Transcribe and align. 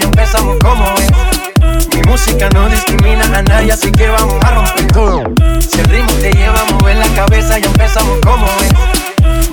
empezamos 0.00 0.56
como 0.60 0.84
es. 0.94 1.94
Mi 1.94 2.02
música 2.02 2.48
no 2.50 2.68
discrimina 2.68 3.24
a 3.36 3.42
nadie, 3.42 3.72
así 3.72 3.90
que 3.92 4.08
vamos 4.08 4.42
a 4.44 4.50
romper 4.50 4.86
todo. 4.92 5.24
Si 5.60 5.80
el 5.80 5.88
ritmo 5.88 6.12
te 6.14 6.32
lleva 6.32 6.60
a 6.60 6.64
mover 6.72 6.96
la 6.96 7.08
cabeza, 7.08 7.58
ya 7.58 7.66
empezamos 7.66 8.18
como. 8.20 8.46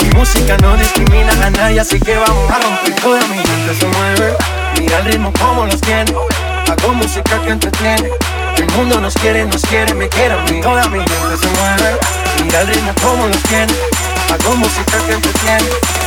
Mi 0.00 0.10
música 0.16 0.56
no 0.58 0.76
discrimina 0.76 1.32
a 1.44 1.50
nadie, 1.50 1.80
así 1.80 1.98
que 1.98 2.16
vamos 2.16 2.50
a 2.50 2.58
romper 2.60 2.94
todo. 3.02 3.18
Mi 3.28 3.36
gente 3.38 3.74
se 3.80 3.86
mueve, 3.86 4.36
mira 4.78 4.98
el 4.98 5.04
ritmo 5.06 5.32
como 5.40 5.66
los 5.66 5.80
tiene. 5.80 6.12
Hago 6.70 6.94
música 6.94 7.40
que 7.42 7.50
entretiene. 7.50 8.10
El 8.56 8.70
mundo 8.76 9.00
nos 9.00 9.14
quiere, 9.14 9.44
nos 9.44 9.62
quiere, 9.62 9.94
me 9.94 10.08
quiere 10.08 10.34
a 10.34 10.42
mí. 10.42 10.52
Mi 10.52 10.98
gente 10.98 11.36
se 11.40 11.48
mueve, 11.48 11.98
mira 12.44 12.60
el 12.60 12.68
ritmo 12.68 12.92
como 13.02 13.26
los 13.26 13.42
tiene. 13.44 13.72
Hago 14.30 14.56
música 14.56 14.98
que 15.06 15.14
entretiene. 15.14 15.97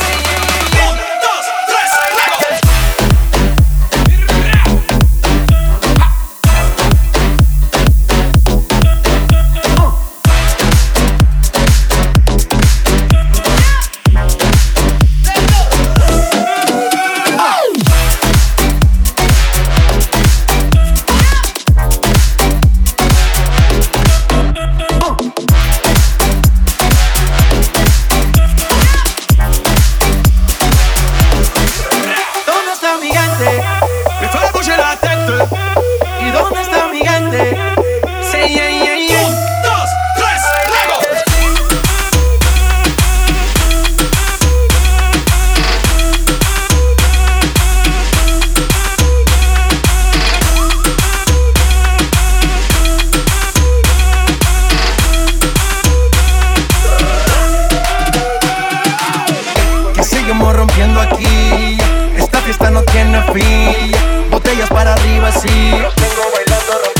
Botellas 64.30 64.68
para 64.70 64.94
arriba, 64.94 65.30
sí. 65.32 65.48
tengo 65.96 66.22
bailando 66.34 66.91